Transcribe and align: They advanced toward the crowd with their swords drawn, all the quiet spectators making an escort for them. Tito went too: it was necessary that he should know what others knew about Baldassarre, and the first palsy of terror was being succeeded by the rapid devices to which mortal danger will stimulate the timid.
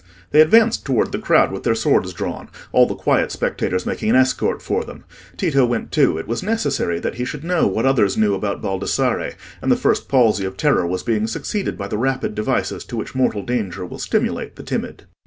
They 0.31 0.41
advanced 0.41 0.83
toward 0.83 1.11
the 1.11 1.19
crowd 1.19 1.51
with 1.51 1.61
their 1.61 1.75
swords 1.75 2.11
drawn, 2.11 2.49
all 2.71 2.87
the 2.87 2.95
quiet 2.95 3.31
spectators 3.31 3.85
making 3.85 4.09
an 4.09 4.15
escort 4.15 4.59
for 4.59 4.83
them. 4.83 5.03
Tito 5.37 5.63
went 5.63 5.91
too: 5.91 6.17
it 6.17 6.27
was 6.27 6.41
necessary 6.41 6.97
that 6.99 7.17
he 7.17 7.23
should 7.23 7.43
know 7.43 7.67
what 7.67 7.85
others 7.85 8.17
knew 8.17 8.33
about 8.33 8.63
Baldassarre, 8.63 9.35
and 9.61 9.71
the 9.71 9.75
first 9.75 10.07
palsy 10.09 10.43
of 10.43 10.57
terror 10.57 10.87
was 10.87 11.03
being 11.03 11.27
succeeded 11.27 11.77
by 11.77 11.87
the 11.87 11.99
rapid 11.99 12.33
devices 12.33 12.83
to 12.85 12.97
which 12.97 13.13
mortal 13.13 13.43
danger 13.43 13.85
will 13.85 13.99
stimulate 13.99 14.55
the 14.55 14.63
timid. 14.63 15.03